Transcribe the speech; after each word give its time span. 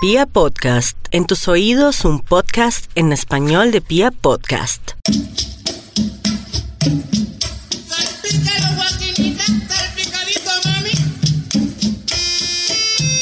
Pia 0.00 0.26
Podcast, 0.26 0.96
en 1.10 1.26
tus 1.26 1.48
oídos 1.48 2.04
un 2.04 2.20
podcast 2.20 2.88
en 2.94 3.12
español 3.12 3.72
de 3.72 3.80
Pia 3.80 4.12
Podcast. 4.12 4.92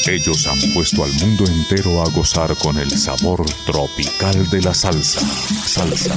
Ellos 0.05 0.45
han 0.45 0.73
puesto 0.75 1.03
al 1.03 1.11
mundo 1.13 1.45
entero 1.47 2.03
a 2.03 2.11
gozar 2.11 2.55
con 2.57 2.77
el 2.77 2.91
sabor 2.91 3.43
tropical 3.65 4.47
de 4.51 4.61
la 4.61 4.75
salsa. 4.75 5.21
Salsa. 5.65 6.15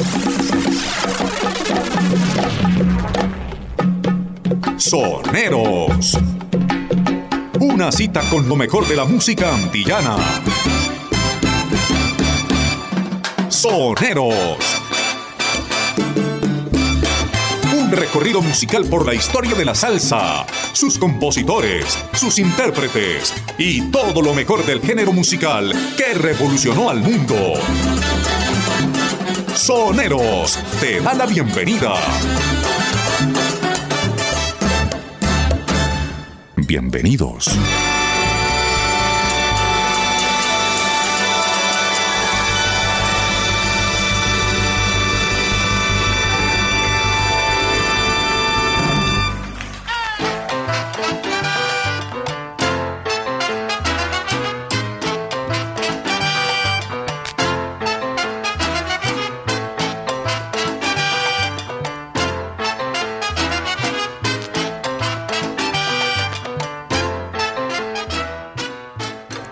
Soneros. 4.76 6.18
Una 7.72 7.92
cita 7.92 8.22
con 8.28 8.48
lo 8.48 8.56
mejor 8.56 8.86
de 8.88 8.96
la 8.96 9.04
música 9.04 9.54
antillana. 9.54 10.16
Soneros. 13.48 14.56
Un 17.72 17.90
recorrido 17.92 18.42
musical 18.42 18.84
por 18.86 19.06
la 19.06 19.14
historia 19.14 19.54
de 19.54 19.64
la 19.64 19.74
salsa, 19.74 20.44
sus 20.72 20.98
compositores, 20.98 21.96
sus 22.12 22.38
intérpretes 22.38 23.32
y 23.56 23.82
todo 23.90 24.20
lo 24.20 24.34
mejor 24.34 24.66
del 24.66 24.80
género 24.80 25.12
musical 25.12 25.72
que 25.96 26.14
revolucionó 26.14 26.90
al 26.90 27.00
mundo. 27.00 27.54
Soneros 29.54 30.58
te 30.80 31.00
da 31.00 31.14
la 31.14 31.26
bienvenida. 31.26 31.94
Bienvenidos. 36.70 37.48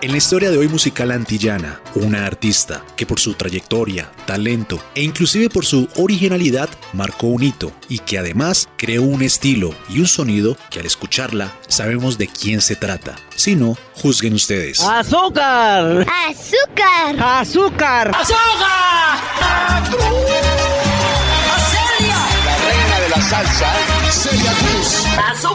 En 0.01 0.11
la 0.11 0.17
historia 0.17 0.49
de 0.49 0.57
hoy 0.57 0.69
musical 0.69 1.11
antillana, 1.11 1.81
una 1.93 2.25
artista 2.25 2.85
que 2.95 3.05
por 3.05 3.19
su 3.19 3.33
trayectoria, 3.33 4.09
talento 4.25 4.81
e 4.95 5.03
inclusive 5.03 5.49
por 5.49 5.65
su 5.65 5.89
originalidad 5.97 6.69
marcó 6.93 7.27
un 7.27 7.43
hito 7.43 7.73
y 7.89 7.99
que 7.99 8.17
además 8.17 8.69
creó 8.77 9.01
un 9.01 9.21
estilo 9.21 9.75
y 9.89 9.99
un 9.99 10.07
sonido 10.07 10.55
que 10.69 10.79
al 10.79 10.85
escucharla 10.85 11.53
sabemos 11.67 12.17
de 12.17 12.29
quién 12.29 12.61
se 12.61 12.77
trata. 12.77 13.17
Si 13.35 13.57
no, 13.57 13.77
juzguen 13.93 14.35
ustedes. 14.35 14.79
¡Azúcar! 14.79 16.07
¡Azúcar! 16.29 17.19
¡Azúcar! 17.19 18.15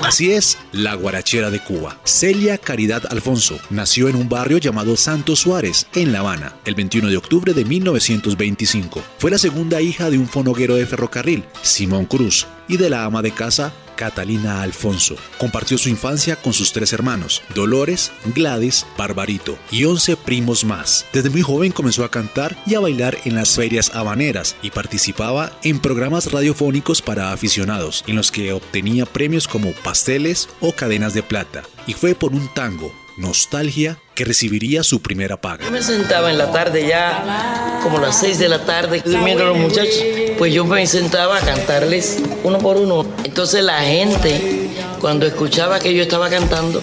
Así 0.05 0.33
es, 0.33 0.59
la 0.71 0.95
guarachera 0.95 1.51
de 1.51 1.59
Cuba. 1.59 1.99
Celia 2.05 2.57
Caridad 2.57 3.03
Alfonso 3.11 3.59
nació 3.69 4.09
en 4.09 4.15
un 4.15 4.29
barrio 4.29 4.59
llamado 4.59 4.97
Santo 4.97 5.35
Suárez, 5.35 5.87
en 5.95 6.13
La 6.13 6.21
Habana, 6.21 6.55
el 6.65 6.77
21 6.77 7.09
de 7.09 7.17
octubre 7.17 7.53
de 7.53 7.65
1925. 7.65 9.03
Fue 9.19 9.31
la 9.31 9.39
segunda 9.39 9.81
hija 9.81 10.09
de 10.09 10.19
un 10.19 10.29
fonoguero 10.29 10.77
de 10.77 10.87
ferrocarril, 10.87 11.45
Simón 11.63 12.07
Cruz, 12.07 12.47
y 12.69 12.77
de 12.77 12.91
la 12.91 13.05
ama 13.05 13.23
de 13.23 13.33
casa, 13.33 13.73
Catalina 13.97 14.63
Alfonso. 14.63 15.17
Compartió 15.39 15.79
su 15.79 15.89
infancia 15.89 16.37
con 16.37 16.53
sus 16.53 16.73
tres 16.73 16.93
hermanos, 16.93 17.43
Dolores, 17.55 18.13
Gladys, 18.35 18.87
Barbarito 18.97 19.59
y 19.71 19.85
11 19.85 20.17
primos 20.17 20.65
más. 20.65 21.07
Desde 21.13 21.31
muy 21.31 21.43
joven 21.43 21.73
comenzó 21.73 22.05
a 22.05 22.11
cantar 22.11 22.57
y 22.67 22.75
a 22.75 22.81
bailar 22.81 23.17
en 23.25 23.35
las 23.35 23.55
ferias 23.55 23.95
habaneras 23.95 24.57
y 24.63 24.71
participaba 24.71 25.53
en 25.63 25.81
programas 25.81 26.31
radiofónicos 26.33 27.03
para 27.03 27.33
aficionados, 27.33 28.05
en 28.07 28.17
los 28.17 28.31
que 28.31 28.53
obtenía 28.53 29.07
premios 29.07 29.49
como 29.49 29.73
pasteles 29.73 30.49
o 30.61 30.73
cadenas 30.73 31.15
de 31.15 31.23
plata. 31.23 31.63
Y 31.87 31.95
fue 31.95 32.15
por 32.15 32.33
un 32.33 32.49
tango, 32.55 32.93
Nostalgia, 33.17 33.99
que 34.15 34.25
recibiría 34.25 34.83
su 34.83 35.01
primera 35.01 35.41
paga. 35.41 35.65
Yo 35.65 35.71
me 35.71 35.83
sentaba 35.83 36.31
en 36.31 36.39
la 36.39 36.53
tarde 36.53 36.87
ya, 36.87 37.81
como 37.83 37.99
las 37.99 38.19
seis 38.19 38.39
de 38.39 38.49
la 38.49 38.65
tarde, 38.65 39.03
durmiendo 39.05 39.45
los 39.45 39.57
muchachos. 39.57 40.03
Pues 40.39 40.53
yo 40.53 40.65
me 40.65 40.87
sentaba 40.87 41.39
a 41.39 41.41
cantarles 41.41 42.19
uno 42.43 42.59
por 42.59 42.77
uno. 42.77 43.07
Entonces 43.25 43.63
la 43.63 43.81
gente, 43.81 44.69
cuando 45.01 45.27
escuchaba 45.27 45.79
que 45.79 45.95
yo 45.95 46.03
estaba 46.03 46.29
cantando, 46.29 46.83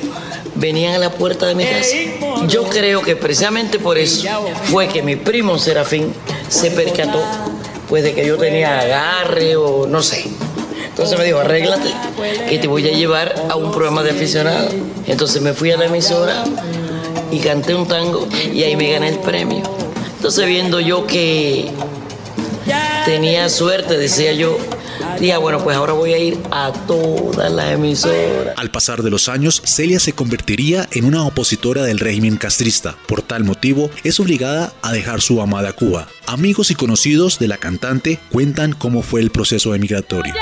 venían 0.55 0.95
a 0.95 0.99
la 0.99 1.11
puerta 1.11 1.47
de 1.47 1.55
mi 1.55 1.65
casa. 1.65 1.95
Yo 2.47 2.63
creo 2.63 3.01
que 3.01 3.15
precisamente 3.15 3.79
por 3.79 3.97
eso 3.97 4.27
fue 4.65 4.87
que 4.87 5.01
mi 5.01 5.15
primo 5.15 5.57
Serafín 5.57 6.13
se 6.47 6.71
percató, 6.71 7.23
pues 7.89 8.03
de 8.03 8.13
que 8.13 8.25
yo 8.25 8.37
tenía 8.37 8.79
agarre 8.79 9.55
o 9.55 9.87
no 9.87 10.01
sé. 10.01 10.25
Entonces 10.91 11.17
me 11.17 11.25
dijo, 11.25 11.39
arréglate, 11.39 11.89
que 12.49 12.59
te 12.59 12.67
voy 12.67 12.87
a 12.87 12.91
llevar 12.91 13.33
a 13.49 13.55
un 13.55 13.71
programa 13.71 14.03
de 14.03 14.11
aficionados. 14.11 14.73
Entonces 15.07 15.41
me 15.41 15.53
fui 15.53 15.71
a 15.71 15.77
la 15.77 15.85
emisora 15.85 16.43
y 17.31 17.39
canté 17.39 17.73
un 17.73 17.87
tango 17.87 18.27
y 18.53 18.63
ahí 18.63 18.75
me 18.75 18.91
gané 18.91 19.09
el 19.09 19.19
premio. 19.19 19.63
Entonces 20.17 20.45
viendo 20.45 20.79
yo 20.79 21.07
que 21.07 21.71
tenía 23.05 23.49
suerte, 23.49 23.97
decía 23.97 24.33
yo, 24.33 24.57
dije, 25.19 25.35
bueno, 25.37 25.63
pues 25.63 25.77
ahora 25.77 25.93
voy 25.93 26.13
a 26.13 26.17
ir 26.17 26.37
a 26.51 26.71
todas 26.87 27.51
las 27.51 27.71
emisoras. 27.71 28.53
Al 28.57 28.69
pasar 28.69 29.01
de 29.01 29.09
los 29.09 29.29
años, 29.29 29.61
Celia 29.65 29.99
se 29.99 30.13
convertiría 30.13 30.87
en 30.91 31.05
una 31.05 31.25
opositora 31.25 31.83
del 31.83 31.99
régimen 31.99 32.37
castrista. 32.37 32.95
Por 33.07 33.21
tal 33.21 33.43
motivo, 33.43 33.89
es 34.03 34.19
obligada 34.19 34.73
a 34.81 34.91
dejar 34.91 35.21
su 35.21 35.41
amada 35.41 35.73
Cuba. 35.73 36.07
Amigos 36.27 36.69
y 36.69 36.75
conocidos 36.75 37.39
de 37.39 37.47
la 37.47 37.57
cantante 37.57 38.19
cuentan 38.31 38.73
cómo 38.73 39.01
fue 39.01 39.21
el 39.21 39.31
proceso 39.31 39.73
emigratorio. 39.73 40.33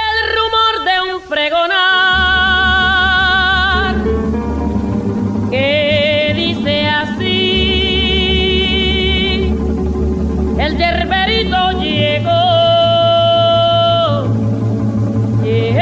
Pregonar. 1.29 1.69
Que 5.51 6.33
dice 6.35 6.87
así 6.87 7.59
el 10.59 10.77
yerberito 10.77 11.71
llegó. 11.79 12.29
Llegó. 15.43 15.79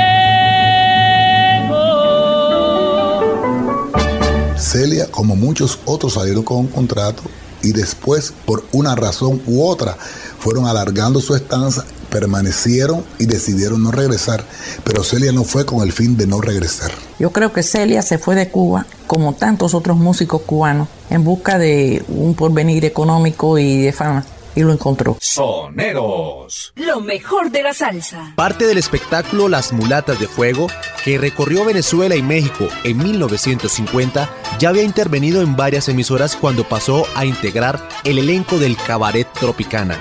Celia, 4.57 5.07
como 5.09 5.35
muchos 5.35 5.79
otros, 5.85 6.13
salieron 6.13 6.43
con 6.43 6.57
un 6.57 6.67
contrato 6.67 7.23
y 7.63 7.71
después, 7.71 8.33
por 8.45 8.65
una 8.71 8.95
razón 8.95 9.41
u 9.47 9.65
otra, 9.65 9.97
fueron 10.39 10.67
alargando 10.67 11.19
su 11.19 11.35
estancia, 11.35 11.83
permanecieron 12.17 13.05
y 13.19 13.27
decidieron 13.27 13.83
no 13.83 13.91
regresar. 13.91 14.43
Pero 14.83 15.03
Celia 15.03 15.31
no 15.31 15.43
fue 15.43 15.67
con 15.67 15.83
el 15.83 15.91
fin 15.91 16.17
de 16.17 16.25
no 16.25 16.41
regresar. 16.41 16.91
Yo 17.19 17.31
creo 17.31 17.53
que 17.53 17.61
Celia 17.61 18.01
se 18.01 18.17
fue 18.17 18.33
de 18.33 18.49
Cuba, 18.49 18.87
como 19.05 19.33
tantos 19.33 19.75
otros 19.75 19.97
músicos 19.97 20.41
cubanos, 20.41 20.87
en 21.11 21.23
busca 21.23 21.59
de 21.59 22.03
un 22.07 22.33
porvenir 22.33 22.85
económico 22.85 23.59
y 23.59 23.83
de 23.83 23.93
fama, 23.93 24.25
y 24.55 24.61
lo 24.61 24.73
encontró. 24.73 25.15
Soneros. 25.21 26.73
Lo 26.75 27.01
mejor 27.01 27.51
de 27.51 27.61
la 27.61 27.75
salsa. 27.75 28.33
Parte 28.35 28.65
del 28.65 28.79
espectáculo 28.79 29.47
Las 29.47 29.71
Mulatas 29.71 30.19
de 30.19 30.27
Fuego, 30.27 30.67
que 31.05 31.19
recorrió 31.19 31.65
Venezuela 31.65 32.15
y 32.15 32.23
México 32.23 32.67
en 32.83 32.97
1950, 32.97 34.27
ya 34.57 34.69
había 34.69 34.81
intervenido 34.81 35.43
en 35.43 35.55
varias 35.55 35.87
emisoras 35.87 36.35
cuando 36.35 36.67
pasó 36.67 37.05
a 37.15 37.25
integrar 37.25 37.87
el 38.03 38.17
elenco 38.17 38.57
del 38.57 38.75
Cabaret 38.75 39.31
Tropicana, 39.33 39.99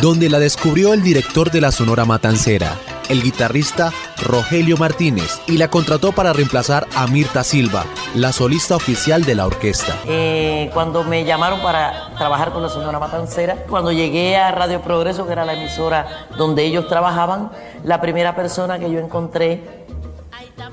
donde 0.00 0.28
la 0.28 0.38
descubrió 0.38 0.92
el 0.92 1.02
director 1.02 1.50
de 1.50 1.60
la 1.60 1.72
Sonora 1.72 2.04
Matancera, 2.04 2.76
el 3.08 3.20
guitarrista 3.20 3.92
Rogelio 4.22 4.76
Martínez, 4.76 5.40
y 5.48 5.58
la 5.58 5.68
contrató 5.68 6.12
para 6.12 6.32
reemplazar 6.32 6.86
a 6.94 7.08
Mirta 7.08 7.42
Silva, 7.42 7.84
la 8.14 8.30
solista 8.30 8.76
oficial 8.76 9.24
de 9.24 9.34
la 9.34 9.46
orquesta. 9.46 9.96
Eh, 10.06 10.70
cuando 10.72 11.02
me 11.02 11.24
llamaron 11.24 11.60
para 11.60 12.14
trabajar 12.16 12.52
con 12.52 12.62
la 12.62 12.68
señora 12.68 13.00
Matancera, 13.00 13.64
cuando 13.68 13.90
llegué 13.90 14.36
a 14.36 14.52
Radio 14.52 14.82
Progreso, 14.82 15.26
que 15.26 15.32
era 15.32 15.44
la 15.44 15.54
emisora 15.54 16.28
donde 16.36 16.64
ellos 16.64 16.86
trabajaban, 16.86 17.50
la 17.82 18.00
primera 18.00 18.36
persona 18.36 18.78
que 18.78 18.90
yo 18.92 19.00
encontré 19.00 19.84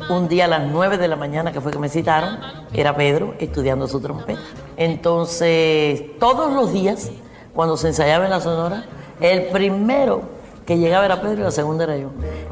un 0.09 0.27
día 0.27 0.45
a 0.45 0.47
las 0.47 0.67
9 0.67 0.99
de 0.99 1.07
la 1.07 1.15
mañana, 1.15 1.51
que 1.51 1.61
fue 1.61 1.71
que 1.71 1.79
me 1.79 1.89
citaron, 1.89 2.37
era 2.73 2.95
Pedro 2.95 3.33
estudiando 3.39 3.87
su 3.87 3.99
trompeta. 4.01 4.39
Entonces, 4.77 6.19
todos 6.19 6.53
los 6.53 6.71
días, 6.73 7.09
cuando 7.55 7.75
se 7.75 7.87
ensayaba 7.87 8.25
en 8.25 8.31
la 8.31 8.41
Sonora, 8.41 8.85
el 9.21 9.43
primero 9.47 10.23
que 10.65 10.77
llegaba 10.77 11.05
era 11.05 11.21
Pedro 11.21 11.41
y 11.41 11.43
la 11.43 11.51
segunda 11.51 11.83
era 11.83 11.97
yo. 11.97 12.09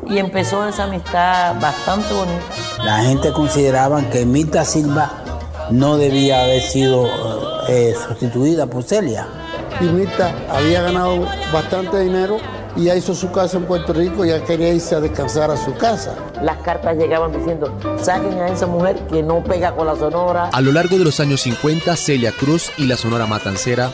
Y 0.07 0.17
empezó 0.17 0.67
esa 0.67 0.83
amistad 0.83 1.59
bastante 1.59 2.13
bonita. 2.13 2.43
La 2.83 2.99
gente 2.99 3.31
consideraba 3.31 4.01
que 4.09 4.25
Mirta 4.25 4.63
Silva 4.65 5.11
no 5.71 5.97
debía 5.97 6.43
haber 6.43 6.61
sido 6.61 7.07
eh, 7.07 7.09
eh, 7.69 7.95
sustituida 8.07 8.67
por 8.67 8.83
Celia. 8.83 9.27
Irmita 9.81 10.33
había 10.49 10.81
ganado 10.83 11.25
bastante 11.51 11.99
dinero 11.99 12.37
y 12.75 12.85
ya 12.85 12.95
hizo 12.95 13.13
su 13.13 13.31
casa 13.31 13.57
en 13.57 13.65
Puerto 13.65 13.93
Rico, 13.93 14.25
ya 14.25 14.43
quería 14.43 14.73
irse 14.73 14.95
a 14.95 14.99
descansar 14.99 15.51
a 15.51 15.57
su 15.57 15.73
casa. 15.75 16.15
Las 16.41 16.57
cartas 16.57 16.97
llegaban 16.97 17.31
diciendo, 17.31 17.75
saquen 17.99 18.39
a 18.39 18.49
esa 18.49 18.67
mujer 18.67 18.97
que 19.11 19.23
no 19.23 19.43
pega 19.43 19.75
con 19.75 19.87
la 19.87 19.95
sonora. 19.95 20.49
A 20.51 20.61
lo 20.61 20.71
largo 20.71 20.97
de 20.97 21.03
los 21.03 21.19
años 21.19 21.41
50, 21.41 21.95
Celia 21.95 22.31
Cruz 22.31 22.71
y 22.77 22.85
la 22.85 22.97
Sonora 22.97 23.25
Matancera 23.25 23.91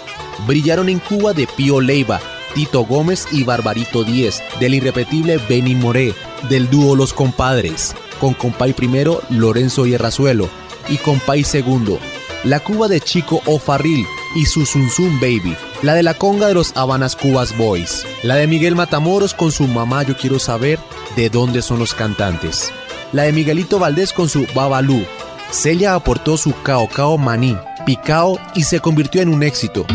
brillaron 0.48 0.90
en 0.90 1.00
Cuba 1.00 1.34
de 1.34 1.48
Pío 1.48 1.82
Leiva, 1.82 2.20
Tito 2.54 2.86
Gómez 2.86 3.28
y 3.32 3.44
Barbarito 3.44 4.04
Díez, 4.04 4.42
del 4.60 4.76
irrepetible 4.76 5.40
Benny 5.50 5.76
Moré, 5.76 6.14
del 6.50 6.70
dúo 6.70 6.96
Los 6.96 7.14
Compadres, 7.14 7.96
con 8.20 8.34
Compay 8.34 8.74
primero 8.74 9.22
Lorenzo 9.30 9.86
Hierrazuelo 9.86 10.50
y 10.88 10.98
Compay 10.98 11.44
segundo, 11.44 12.00
la 12.44 12.60
Cuba 12.60 12.88
de 12.88 13.02
Chico 13.02 13.42
O'Farril 13.46 14.06
y 14.36 14.46
su 14.46 14.66
Zum 14.66 14.90
Zum 14.90 15.20
Baby, 15.20 15.56
la 15.82 15.94
de 15.94 16.04
la 16.04 16.14
conga 16.14 16.48
de 16.48 16.54
los 16.54 16.76
Habanas 16.76 17.16
Cubas 17.16 17.58
Boys, 17.58 18.06
la 18.24 18.36
de 18.36 18.48
Miguel 18.48 18.76
Matamoros 18.76 19.34
con 19.34 19.52
su 19.52 19.68
Mamá 19.68 20.04
Yo 20.04 20.16
Quiero 20.16 20.40
Saber 20.40 20.80
de 21.16 21.30
dónde 21.30 21.62
son 21.62 21.80
los 21.80 21.94
cantantes, 21.94 22.72
la 23.12 23.24
de 23.24 23.34
Miguelito 23.34 23.80
Valdés 23.80 24.14
con 24.14 24.30
su 24.30 24.46
Babalú. 24.54 25.04
Celia 25.52 25.96
aportó 25.96 26.38
su 26.38 26.54
Cao 26.62 26.88
Cao 26.88 27.18
Maní, 27.18 27.58
Picao 27.86 28.40
y 28.54 28.64
se 28.64 28.80
convirtió 28.80 29.22
en 29.22 29.30
un 29.30 29.42
éxito. 29.42 29.86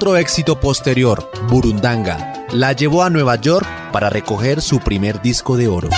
Otro 0.00 0.16
éxito 0.16 0.58
posterior, 0.58 1.30
Burundanga, 1.50 2.46
la 2.52 2.72
llevó 2.72 3.02
a 3.02 3.10
Nueva 3.10 3.36
York 3.36 3.68
para 3.92 4.08
recoger 4.08 4.62
su 4.62 4.80
primer 4.80 5.20
disco 5.20 5.58
de 5.58 5.68
oro. 5.68 5.90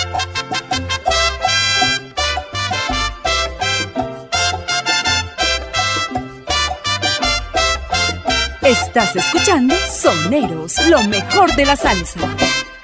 Estás 8.61 9.15
escuchando 9.15 9.73
Soneros, 9.89 10.85
lo 10.89 11.01
mejor 11.03 11.55
de 11.55 11.65
la 11.65 11.77
salsa. 11.77 12.19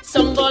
Songo 0.01 0.49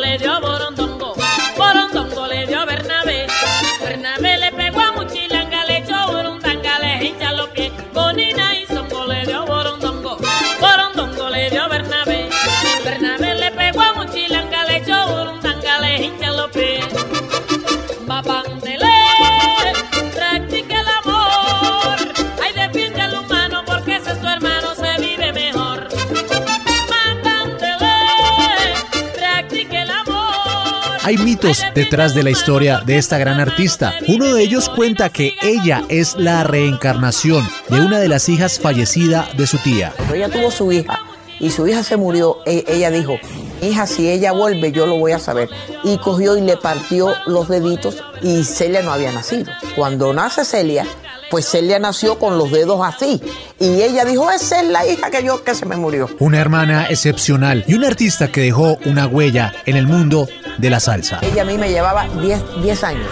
mitos 31.38 31.62
detrás 31.75 32.14
de 32.14 32.23
la 32.23 32.31
historia 32.31 32.82
de 32.85 32.99
esta 32.99 33.19
gran 33.19 33.40
artista. 33.40 33.94
Uno 34.08 34.35
de 34.35 34.43
ellos 34.43 34.69
cuenta 34.69 35.11
que 35.11 35.35
ella 35.43 35.85
es 35.88 36.17
la 36.17 36.43
reencarnación 36.44 37.49
de 37.69 37.81
una 37.81 37.99
de 37.99 38.08
las 38.08 38.29
hijas 38.29 38.58
fallecida 38.58 39.29
de 39.37 39.46
su 39.46 39.58
tía. 39.58 39.93
Cuando 39.96 40.14
ella 40.14 40.29
tuvo 40.29 40.50
su 40.50 40.73
hija 40.73 41.00
y 41.38 41.50
su 41.50 41.67
hija 41.69 41.82
se 41.82 41.96
murió, 41.96 42.38
e- 42.44 42.64
ella 42.67 42.90
dijo, 42.90 43.17
hija, 43.62 43.87
si 43.87 44.08
ella 44.08 44.32
vuelve, 44.32 44.73
yo 44.73 44.87
lo 44.87 44.96
voy 44.96 45.12
a 45.12 45.19
saber. 45.19 45.49
Y 45.85 45.99
cogió 45.99 46.37
y 46.37 46.40
le 46.40 46.56
partió 46.56 47.14
los 47.26 47.49
deditos 47.49 48.02
y 48.23 48.43
Celia 48.44 48.82
no 48.82 48.93
había 48.93 49.12
nacido. 49.12 49.52
Cuando 49.76 50.12
nace 50.12 50.44
Celia, 50.44 50.87
pues 51.31 51.49
Celia 51.49 51.79
nació 51.79 52.19
con 52.19 52.38
los 52.38 52.50
dedos 52.50 52.81
así. 52.82 53.20
Y 53.61 53.82
ella 53.82 54.05
dijo, 54.05 54.31
esa 54.31 54.61
es 54.61 54.69
la 54.69 54.87
hija 54.87 55.11
que 55.11 55.23
yo 55.23 55.44
que 55.44 55.55
se 55.55 55.67
me 55.67 55.76
murió. 55.76 56.08
Una 56.19 56.40
hermana 56.40 56.87
excepcional 56.88 57.64
y 57.69 57.75
una 57.75 57.88
artista 57.88 58.29
que 58.32 58.40
dejó 58.40 58.79
una 58.87 59.06
huella 59.06 59.52
en 59.67 59.76
el 59.76 59.87
mundo 59.87 60.29
de 60.58 60.70
la 60.70 60.81
salsa. 60.81 61.20
Ella 61.22 61.43
a 61.43 61.44
mí 61.44 61.56
me 61.56 61.70
llevaba 61.70 62.06
10, 62.20 62.62
10 62.62 62.84
años. 62.84 63.08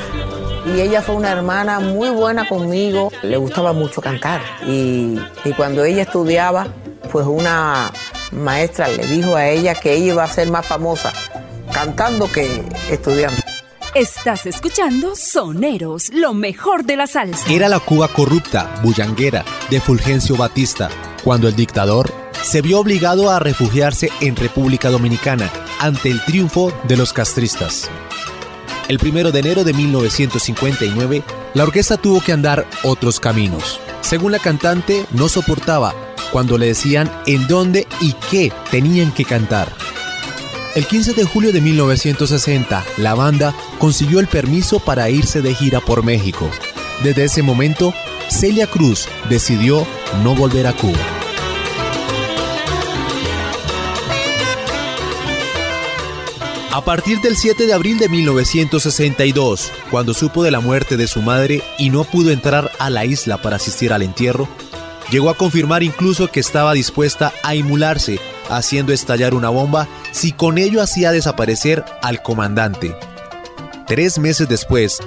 Y 0.66 0.81
ella 0.81 1.00
fue 1.00 1.14
una 1.14 1.31
hermana 1.31 1.78
muy 1.81 2.10
buena 2.10 2.48
conmigo. 2.48 3.10
Le 3.22 3.37
gustaba 3.37 3.72
mucho 3.72 4.00
cantar. 4.00 4.40
Y, 4.66 5.19
y 5.44 5.52
cuando 5.56 5.84
ella 5.84 6.02
estudiaba, 6.02 6.66
pues 7.10 7.25
una 7.26 7.90
maestra 8.32 8.88
le 8.88 9.06
dijo 9.06 9.37
a 9.37 9.46
ella 9.48 9.75
que 9.75 9.94
ella 9.94 10.12
iba 10.12 10.25
a 10.25 10.28
ser 10.28 10.50
más 10.50 10.66
famosa 10.66 11.12
cantando 11.72 12.31
que 12.31 12.62
estudiando. 12.90 13.40
Estás 13.94 14.46
escuchando 14.46 15.14
Soneros, 15.16 16.10
lo 16.12 16.34
mejor 16.34 16.84
de 16.84 16.96
la 16.96 17.06
salsa. 17.06 17.50
Era 17.50 17.69
la 17.69 17.81
Cuba 17.81 18.08
corrupta, 18.08 18.75
bullanguera, 18.82 19.44
de 19.70 19.81
Fulgencio 19.81 20.37
Batista, 20.37 20.90
cuando 21.25 21.49
el 21.49 21.56
dictador 21.56 22.12
se 22.42 22.60
vio 22.60 22.81
obligado 22.81 23.31
a 23.31 23.38
refugiarse 23.38 24.10
en 24.20 24.37
República 24.37 24.90
Dominicana 24.90 25.50
ante 25.78 26.11
el 26.11 26.25
triunfo 26.25 26.73
de 26.84 26.96
los 26.96 27.12
castristas. 27.12 27.90
El 28.88 28.99
primero 28.99 29.32
de 29.32 29.40
enero 29.40 29.64
de 29.64 29.73
1959, 29.73 31.23
la 31.55 31.64
orquesta 31.64 31.96
tuvo 31.96 32.20
que 32.20 32.32
andar 32.32 32.67
otros 32.84 33.19
caminos. 33.19 33.81
Según 34.00 34.32
la 34.32 34.38
cantante, 34.38 35.05
no 35.11 35.28
soportaba 35.28 35.94
cuando 36.31 36.58
le 36.58 36.67
decían 36.67 37.11
en 37.26 37.49
dónde 37.49 37.87
y 38.00 38.12
qué 38.31 38.52
tenían 38.70 39.12
que 39.12 39.25
cantar. 39.25 39.73
El 40.76 40.87
15 40.87 41.14
de 41.14 41.25
julio 41.25 41.52
de 41.52 41.61
1960, 41.61 42.84
la 42.99 43.14
banda 43.14 43.55
consiguió 43.78 44.20
el 44.20 44.28
permiso 44.28 44.78
para 44.78 45.08
irse 45.08 45.40
de 45.40 45.55
gira 45.55 45.81
por 45.81 46.05
México. 46.05 46.50
Desde 47.02 47.25
ese 47.25 47.43
momento, 47.43 47.94
Celia 48.28 48.67
Cruz 48.67 49.08
decidió 49.28 49.87
no 50.23 50.34
volver 50.34 50.67
a 50.67 50.73
Cuba. 50.75 51.15
A 56.76 56.84
partir 56.84 57.23
del 57.23 57.38
7 57.38 57.66
de 57.66 57.73
abril 57.73 57.99
de 57.99 58.11
1962, 58.11 59.73
cuando 59.90 60.12
supo 60.12 60.45
de 60.45 60.50
la 60.50 60.61
muerte 60.61 60.99
de 60.99 61.06
su 61.06 61.23
madre 61.23 61.62
y 61.78 61.88
no 61.88 62.04
pudo 62.04 62.30
entrar 62.30 62.71
a 62.78 62.90
la 62.90 63.06
isla 63.06 63.38
para 63.38 63.56
asistir 63.56 63.95
al 63.95 64.02
entierro, 64.02 64.47
llegó 65.11 65.30
a 65.30 65.38
confirmar 65.38 65.83
incluso 65.83 66.28
que 66.28 66.38
estaba 66.38 66.75
dispuesta 66.75 67.33
a 67.42 67.54
inmularse 67.54 68.21
haciendo 68.50 68.92
estallar 68.92 69.33
una 69.33 69.49
bomba 69.49 69.88
si 70.12 70.33
con 70.33 70.59
ello 70.59 70.83
hacía 70.83 71.12
desaparecer 71.12 71.83
al 72.02 72.23
comandante. 72.23 72.95
Tres 73.87 74.18
meses 74.18 74.47
después, 74.47 74.99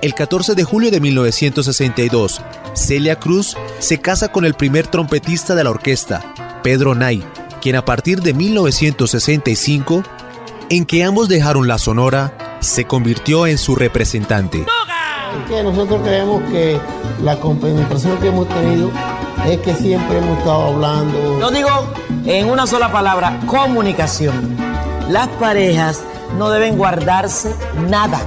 el 0.00 0.14
14 0.14 0.54
de 0.54 0.64
julio 0.64 0.90
de 0.90 1.00
1962, 1.00 2.40
Celia 2.72 3.16
Cruz 3.16 3.54
se 3.80 4.00
casa 4.00 4.28
con 4.32 4.46
el 4.46 4.54
primer 4.54 4.86
trompetista 4.86 5.54
de 5.54 5.64
la 5.64 5.70
orquesta, 5.72 6.24
Pedro 6.62 6.94
Nay, 6.94 7.22
quien 7.60 7.76
a 7.76 7.84
partir 7.84 8.22
de 8.22 8.32
1965, 8.32 10.04
en 10.70 10.84
que 10.84 11.04
ambos 11.04 11.28
dejaron 11.28 11.66
la 11.66 11.78
sonora, 11.78 12.58
se 12.60 12.84
convirtió 12.84 13.46
en 13.46 13.58
su 13.58 13.74
representante. 13.74 14.58
Es 14.58 15.50
que 15.50 15.62
nosotros 15.62 16.00
creemos 16.02 16.42
que 16.50 16.78
la 17.22 17.38
compenetración 17.38 18.18
que 18.18 18.28
hemos 18.28 18.48
tenido 18.48 18.90
es 19.46 19.58
que 19.58 19.74
siempre 19.74 20.18
hemos 20.18 20.38
estado 20.38 20.74
hablando. 20.74 21.38
Lo 21.40 21.50
digo 21.50 21.68
en 22.26 22.50
una 22.50 22.66
sola 22.66 22.90
palabra, 22.90 23.38
comunicación. 23.46 24.56
Las 25.08 25.28
parejas 25.28 26.02
no 26.36 26.50
deben 26.50 26.76
guardarse 26.76 27.54
nada, 27.88 28.20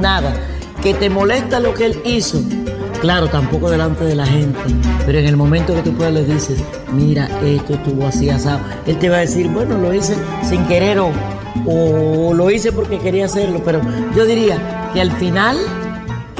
nada. 0.00 0.34
Que 0.82 0.94
te 0.94 1.10
molesta 1.10 1.58
lo 1.58 1.74
que 1.74 1.86
él 1.86 2.02
hizo. 2.04 2.40
Claro, 3.00 3.28
tampoco 3.28 3.70
delante 3.70 4.04
de 4.04 4.14
la 4.14 4.26
gente, 4.26 4.58
pero 5.04 5.18
en 5.18 5.26
el 5.26 5.36
momento 5.36 5.74
que 5.74 5.82
tú 5.82 5.92
puedas 5.92 6.14
le 6.14 6.24
dices, 6.24 6.58
mira, 6.92 7.28
esto 7.44 7.74
estuvo 7.74 8.06
así 8.06 8.30
asado, 8.30 8.60
él 8.86 8.98
te 8.98 9.10
va 9.10 9.18
a 9.18 9.20
decir, 9.20 9.48
bueno, 9.48 9.76
lo 9.76 9.92
hice 9.92 10.16
sin 10.42 10.66
querer 10.66 10.98
o, 11.00 11.12
o 11.66 12.34
lo 12.34 12.50
hice 12.50 12.72
porque 12.72 12.98
quería 12.98 13.26
hacerlo, 13.26 13.62
pero 13.64 13.80
yo 14.14 14.24
diría 14.24 14.90
que 14.92 15.00
al 15.00 15.12
final 15.12 15.56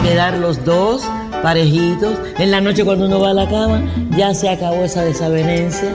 quedar 0.02 0.38
los 0.38 0.64
dos 0.64 1.02
parejitos, 1.42 2.16
en 2.38 2.50
la 2.50 2.61
noche 2.61 2.85
cuando 2.85 3.06
uno 3.06 3.20
va 3.20 3.30
a 3.30 3.35
la 3.35 3.49
cama, 3.49 3.82
ya 4.16 4.35
se 4.35 4.49
acabó 4.49 4.85
esa 4.85 5.02
desavenencia. 5.04 5.92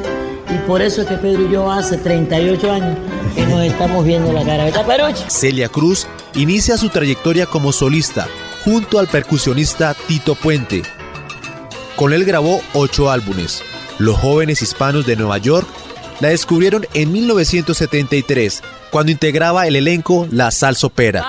Y 0.49 0.57
por 0.67 0.81
eso 0.81 1.01
es 1.01 1.07
que 1.07 1.15
Pedro 1.15 1.47
y 1.47 1.51
yo 1.51 1.71
hace 1.71 1.97
38 1.97 2.71
años 2.71 2.97
que 3.35 3.45
nos 3.45 3.63
estamos 3.63 4.05
viendo 4.05 4.33
la 4.33 4.43
cara. 4.43 4.69
Celia 5.27 5.69
Cruz 5.69 6.07
inicia 6.35 6.77
su 6.77 6.89
trayectoria 6.89 7.45
como 7.45 7.71
solista 7.71 8.27
junto 8.63 8.99
al 8.99 9.07
percusionista 9.07 9.95
Tito 10.07 10.35
Puente. 10.35 10.83
Con 11.95 12.13
él 12.13 12.25
grabó 12.25 12.61
ocho 12.73 13.11
álbumes, 13.11 13.63
Los 13.97 14.17
jóvenes 14.17 14.61
hispanos 14.61 15.05
de 15.05 15.15
Nueva 15.15 15.37
York 15.37 15.67
la 16.19 16.29
descubrieron 16.29 16.85
en 16.93 17.11
1973, 17.11 18.61
cuando 18.91 19.11
integraba 19.11 19.65
el 19.65 19.75
elenco 19.77 20.27
La 20.31 20.51
Salsopera. 20.51 21.25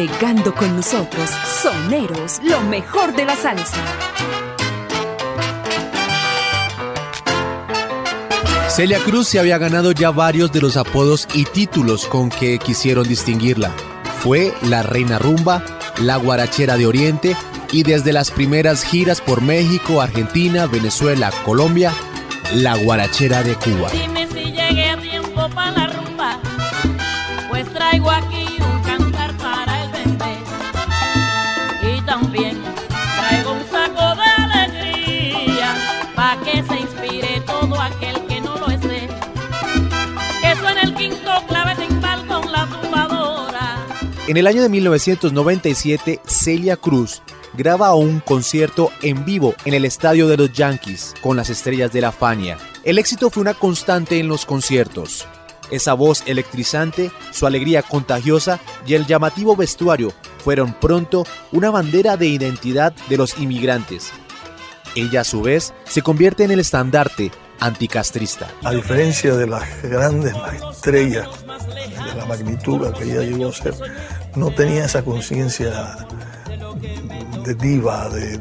Navegando 0.00 0.54
con 0.54 0.76
nosotros, 0.76 1.28
soneros, 1.62 2.40
lo 2.42 2.60
mejor 2.62 3.14
de 3.14 3.26
la 3.26 3.36
salsa. 3.36 3.76
Celia 8.68 8.98
Cruz 9.00 9.28
se 9.28 9.38
había 9.38 9.58
ganado 9.58 9.92
ya 9.92 10.10
varios 10.10 10.52
de 10.52 10.62
los 10.62 10.78
apodos 10.78 11.28
y 11.34 11.44
títulos 11.44 12.06
con 12.06 12.30
que 12.30 12.58
quisieron 12.58 13.06
distinguirla. 13.06 13.72
Fue 14.22 14.54
la 14.62 14.82
Reina 14.82 15.18
Rumba, 15.18 15.62
la 16.00 16.16
Guarachera 16.16 16.78
de 16.78 16.86
Oriente 16.86 17.36
y 17.72 17.82
desde 17.82 18.14
las 18.14 18.30
primeras 18.30 18.84
giras 18.84 19.20
por 19.20 19.42
México, 19.42 20.00
Argentina, 20.00 20.66
Venezuela, 20.66 21.30
Colombia, 21.44 21.92
la 22.54 22.74
Guarachera 22.76 23.42
de 23.42 23.54
Cuba. 23.54 23.90
Dime 23.92 24.26
si 24.28 24.44
llegué 24.52 24.88
a 24.88 24.96
tiempo 24.96 25.48
para 25.50 25.72
la 25.72 25.86
rumba, 25.88 26.40
pues 27.50 27.70
traigo 27.74 28.10
aquí 28.10 28.29
En 44.30 44.36
el 44.36 44.46
año 44.46 44.62
de 44.62 44.68
1997, 44.68 46.20
Celia 46.24 46.76
Cruz 46.76 47.20
graba 47.54 47.96
un 47.96 48.20
concierto 48.20 48.92
en 49.02 49.24
vivo 49.24 49.56
en 49.64 49.74
el 49.74 49.84
estadio 49.84 50.28
de 50.28 50.36
los 50.36 50.52
Yankees 50.52 51.14
con 51.20 51.36
las 51.36 51.50
estrellas 51.50 51.92
de 51.92 52.00
la 52.00 52.12
Fania. 52.12 52.56
El 52.84 52.98
éxito 52.98 53.30
fue 53.30 53.40
una 53.40 53.54
constante 53.54 54.20
en 54.20 54.28
los 54.28 54.46
conciertos. 54.46 55.26
Esa 55.72 55.94
voz 55.94 56.22
electrizante, 56.26 57.10
su 57.32 57.44
alegría 57.44 57.82
contagiosa 57.82 58.60
y 58.86 58.94
el 58.94 59.04
llamativo 59.04 59.56
vestuario 59.56 60.12
fueron 60.44 60.74
pronto 60.74 61.26
una 61.50 61.72
bandera 61.72 62.16
de 62.16 62.28
identidad 62.28 62.92
de 63.08 63.16
los 63.16 63.36
inmigrantes. 63.36 64.12
Ella 64.94 65.22
a 65.22 65.24
su 65.24 65.42
vez 65.42 65.74
se 65.86 66.02
convierte 66.02 66.44
en 66.44 66.52
el 66.52 66.60
estandarte 66.60 67.32
anticastrista. 67.60 68.48
A 68.64 68.72
diferencia 68.72 69.34
de 69.36 69.46
las 69.46 69.62
grandes 69.82 70.34
estrellas, 70.72 71.28
de 71.44 72.14
la 72.16 72.26
magnitud 72.26 72.92
que 72.94 73.04
ella 73.04 73.22
llegó 73.22 73.50
a 73.50 73.52
ser, 73.52 73.74
no 74.34 74.50
tenía 74.50 74.86
esa 74.86 75.02
conciencia 75.02 75.96
de 77.44 77.54
diva, 77.54 78.08
de, 78.08 78.40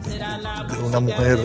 una 0.83 0.99
mujer 0.99 1.39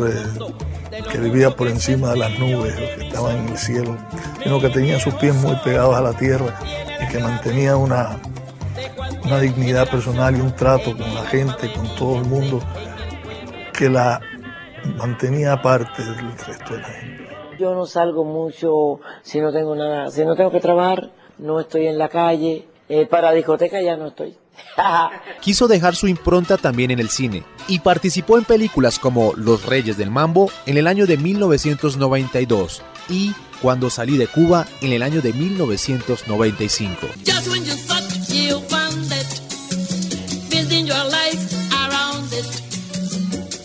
eh, 0.91 1.03
que 1.11 1.19
vivía 1.19 1.51
por 1.51 1.69
encima 1.69 2.11
de 2.11 2.19
las 2.19 2.39
nubes, 2.39 2.75
que 2.75 3.07
estaba 3.07 3.35
en 3.35 3.49
el 3.49 3.59
cielo, 3.59 3.99
sino 4.43 4.61
que 4.61 4.71
tenía 4.71 4.99
sus 5.01 5.15
pies 5.15 5.35
muy 5.35 5.57
pegados 5.57 5.97
a 5.97 6.01
la 6.01 6.13
tierra 6.13 6.59
y 7.03 7.09
que 7.09 7.19
mantenía 7.19 7.77
una, 7.77 8.21
una 9.25 9.41
dignidad 9.41 9.89
personal 9.89 10.37
y 10.37 10.41
un 10.41 10.55
trato 10.55 10.97
con 10.97 11.15
la 11.15 11.25
gente, 11.27 11.73
con 11.73 11.95
todo 11.97 12.19
el 12.19 12.25
mundo, 12.25 12.61
que 13.73 13.89
la 13.91 14.21
mantenía 14.97 15.55
aparte 15.55 16.05
del 16.05 16.39
resto 16.39 16.75
de 16.75 16.81
la 16.81 16.89
gente. 16.89 17.25
Yo 17.59 17.75
no 17.75 17.87
salgo 17.87 18.25
mucho 18.25 19.01
si 19.23 19.41
no 19.41 19.53
tengo 19.53 19.75
nada, 19.75 20.11
si 20.11 20.25
no 20.25 20.35
tengo 20.37 20.51
que 20.51 20.61
trabajar, 20.61 21.11
no 21.39 21.61
estoy 21.61 21.87
en 21.87 21.99
la 21.99 22.09
calle. 22.09 22.69
Eh, 22.89 23.07
para 23.07 23.33
discoteca 23.33 23.81
ya 23.81 23.97
no 23.97 24.09
estoy. 24.09 24.37
Quiso 25.41 25.69
dejar 25.69 25.97
su 25.97 26.07
impronta 26.07 26.59
también 26.59 26.91
en 26.91 26.99
el 27.01 27.09
cine 27.09 27.45
y 27.67 27.81
participó 27.81 28.39
en 28.39 28.45
películas 28.45 28.99
como 28.99 29.33
Los 29.37 29.67
Reyes 29.67 29.97
del 29.97 30.11
Mambo 30.11 30.51
en 30.67 30.77
el 30.77 30.87
año 30.87 31.07
de 31.07 31.17
1992 31.17 32.83
y 33.09 33.33
Cuando 33.65 33.89
salí 33.89 34.19
de 34.19 34.27
Cuba 34.27 34.67
en 34.83 34.93
el 34.93 35.03
año 35.03 35.23
de 35.23 35.33
1995. 35.33 37.09
Just 37.25 37.49
when 37.49 37.65
you 37.65 37.75
thought 37.75 38.03
you 38.29 38.61
found 38.69 39.11
it, 39.11 40.51
building 40.51 40.87
your 40.87 41.03
life 41.05 41.41
around 41.73 42.31
it, 42.31 42.45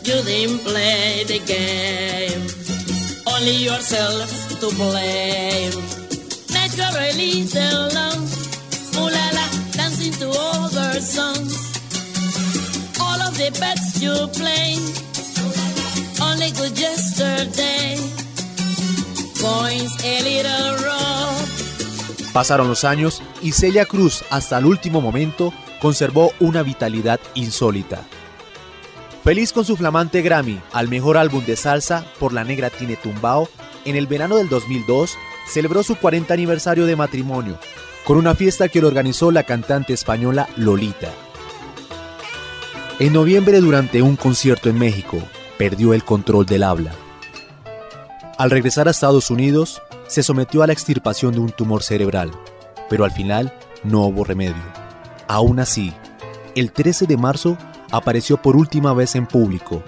you 0.06 0.24
didn't 0.24 0.64
play 0.64 1.26
the 1.26 1.40
game. 1.46 2.59
Only 3.40 3.64
yourself 3.64 4.60
to 4.60 4.68
blame. 4.76 5.72
Naturally, 6.52 7.44
the 7.44 7.70
love, 7.96 8.98
ooh 8.98 9.10
la 9.10 9.26
la, 9.32 9.46
dancing 9.72 10.12
to 10.20 10.28
other 10.30 11.00
songs. 11.00 11.56
All 13.00 13.22
of 13.22 13.38
the 13.38 13.50
bets 13.58 14.02
you 14.02 14.12
play, 14.36 14.76
only 16.22 16.52
good 16.52 16.78
yesterday. 16.78 17.96
Coins 19.40 19.96
a 20.04 20.22
little 20.22 20.76
rough. 20.84 22.34
Pasaron 22.34 22.68
los 22.68 22.84
años 22.84 23.22
y 23.42 23.54
Celia 23.54 23.86
Cruz 23.86 24.22
hasta 24.32 24.58
el 24.58 24.66
último 24.66 25.00
momento 25.00 25.54
conservó 25.80 26.34
una 26.42 26.62
vitalidad 26.62 27.22
insólita. 27.36 28.06
Feliz 29.24 29.52
con 29.52 29.66
su 29.66 29.76
flamante 29.76 30.22
Grammy 30.22 30.62
al 30.72 30.88
mejor 30.88 31.18
álbum 31.18 31.46
de 31.46 31.56
salsa 31.56 32.06
por 32.20 32.34
La 32.34 32.44
Negra 32.44 32.70
Tiene 32.70 32.96
Tumbao, 32.96 33.50
en 33.86 33.96
el 33.96 34.08
verano 34.08 34.38
del 34.38 34.50
2002 34.50 35.18
celebró 35.48 35.84
su 35.84 35.96
40 35.96 36.34
aniversario 36.34 36.86
de 36.86 36.96
matrimonio 36.96 37.60
con 38.06 38.18
una 38.18 38.34
fiesta 38.34 38.70
que 38.70 38.82
lo 38.82 38.88
organizó 38.88 39.32
la 39.32 39.44
cantante 39.44 39.94
española 39.94 40.48
Lolita. 40.56 41.10
En 43.00 43.14
noviembre 43.14 43.60
durante 43.60 44.02
un 44.02 44.16
concierto 44.16 44.70
en 44.70 44.80
México 44.80 45.18
perdió 45.58 45.94
el 45.94 46.04
control 46.04 46.46
del 46.46 46.64
habla. 46.64 46.92
Al 48.38 48.50
regresar 48.50 48.88
a 48.88 48.92
Estados 48.92 49.30
Unidos, 49.30 49.82
se 50.08 50.24
sometió 50.24 50.64
a 50.64 50.68
la 50.68 50.74
extirpación 50.74 51.34
de 51.34 51.40
un 51.40 51.52
tumor 51.52 51.84
cerebral, 51.84 52.32
pero 52.90 53.04
al 53.04 53.12
final 53.12 53.54
no 53.84 54.06
hubo 54.06 54.24
remedio. 54.24 54.64
Aún 55.28 55.60
así, 55.60 55.94
el 56.56 56.72
13 56.72 57.06
de 57.06 57.18
marzo 57.18 57.58
apareció 57.92 58.42
por 58.42 58.56
última 58.56 58.94
vez 58.94 59.16
en 59.16 59.26
público, 59.26 59.84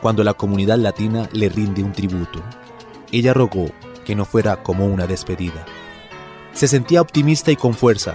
cuando 0.00 0.24
la 0.24 0.34
comunidad 0.34 0.78
latina 0.78 1.28
le 1.32 1.48
rinde 1.48 1.82
un 1.82 1.92
tributo. 1.92 2.42
Ella 3.12 3.32
rogó 3.32 3.66
que 4.04 4.14
no 4.14 4.24
fuera 4.24 4.62
como 4.62 4.86
una 4.86 5.06
despedida. 5.06 5.64
Se 6.52 6.68
sentía 6.68 7.00
optimista 7.00 7.50
y 7.50 7.56
con 7.56 7.74
fuerza. 7.74 8.14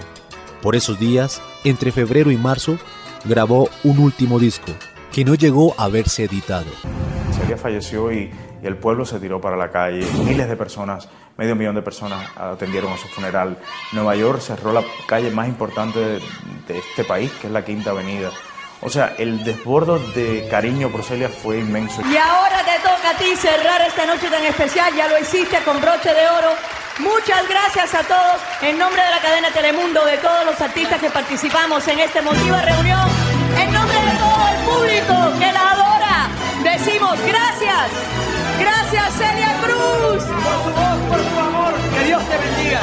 Por 0.62 0.76
esos 0.76 0.98
días, 0.98 1.42
entre 1.64 1.92
febrero 1.92 2.30
y 2.30 2.36
marzo, 2.36 2.78
grabó 3.24 3.68
un 3.84 3.98
último 3.98 4.38
disco, 4.38 4.72
que 5.12 5.24
no 5.24 5.34
llegó 5.34 5.74
a 5.78 5.88
verse 5.88 6.24
editado. 6.24 6.70
Celia 7.32 7.56
falleció 7.56 8.12
y, 8.12 8.30
y 8.62 8.66
el 8.66 8.76
pueblo 8.76 9.04
se 9.04 9.18
tiró 9.18 9.40
para 9.40 9.56
la 9.56 9.70
calle. 9.70 10.06
Miles 10.24 10.48
de 10.48 10.56
personas, 10.56 11.08
medio 11.36 11.56
millón 11.56 11.74
de 11.74 11.82
personas 11.82 12.28
atendieron 12.36 12.92
a 12.92 12.96
su 12.96 13.08
funeral. 13.08 13.58
Nueva 13.92 14.14
York 14.16 14.40
cerró 14.40 14.72
la 14.72 14.84
calle 15.06 15.30
más 15.30 15.48
importante 15.48 15.98
de, 15.98 16.20
de 16.68 16.78
este 16.78 17.04
país, 17.04 17.30
que 17.40 17.48
es 17.48 17.52
la 17.52 17.64
Quinta 17.64 17.90
Avenida. 17.90 18.30
O 18.84 18.90
sea, 18.90 19.14
el 19.16 19.44
desbordo 19.44 20.00
de 20.12 20.48
cariño 20.50 20.90
por 20.90 21.04
Celia 21.04 21.28
fue 21.28 21.60
inmenso. 21.60 22.02
Y 22.02 22.16
ahora 22.16 22.64
te 22.64 22.76
toca 22.80 23.10
a 23.10 23.16
ti 23.16 23.36
cerrar 23.36 23.80
esta 23.82 24.04
noche 24.06 24.28
tan 24.28 24.44
especial, 24.44 24.92
ya 24.96 25.06
lo 25.06 25.18
hiciste 25.20 25.58
con 25.64 25.80
broche 25.80 26.12
de 26.12 26.28
oro. 26.28 26.50
Muchas 26.98 27.48
gracias 27.48 27.94
a 27.94 28.02
todos 28.02 28.40
en 28.60 28.76
nombre 28.78 29.00
de 29.02 29.10
la 29.10 29.20
cadena 29.20 29.50
Telemundo, 29.50 30.04
de 30.04 30.18
todos 30.18 30.44
los 30.44 30.60
artistas 30.60 31.00
que 31.00 31.10
participamos 31.10 31.86
en 31.86 32.00
esta 32.00 32.18
emotiva 32.18 32.60
reunión, 32.60 33.08
en 33.56 33.72
nombre 33.72 33.98
de 33.98 34.18
todo 34.18 34.48
el 34.50 34.64
público 34.66 35.38
que 35.38 35.52
la 35.52 35.70
adora, 35.70 36.28
decimos 36.64 37.18
gracias, 37.24 37.88
gracias 38.58 39.14
Celia 39.14 39.56
Cruz. 39.62 40.24
Por 40.24 40.62
tu 40.64 40.70
voz, 40.80 40.98
por 41.08 41.20
tu 41.20 41.38
amor, 41.38 41.74
que 41.94 42.04
Dios 42.04 42.22
te 42.28 42.36
bendiga. 42.36 42.80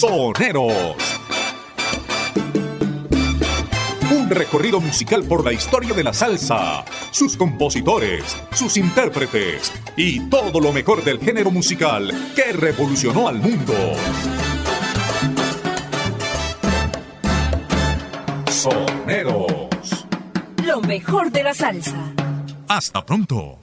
Soneros. 0.00 0.94
Un 4.10 4.30
recorrido 4.30 4.80
musical 4.80 5.24
por 5.24 5.44
la 5.44 5.52
historia 5.52 5.92
de 5.92 6.02
la 6.02 6.14
salsa. 6.14 6.84
sus 7.10 7.36
compositores, 7.36 8.36
sus 8.52 8.76
intérpretes 8.78 9.72
y 9.96 10.20
todo 10.30 10.58
lo 10.58 10.72
mejor 10.72 11.04
del 11.04 11.20
género 11.20 11.50
musical 11.50 12.12
que 12.34 12.52
revolucionó 12.52 13.28
al 13.28 13.36
mundo. 13.36 13.74
Soneros. 18.50 19.49
Mejor 20.86 21.30
de 21.30 21.42
la 21.42 21.54
salsa. 21.54 21.96
Hasta 22.68 23.04
pronto. 23.04 23.58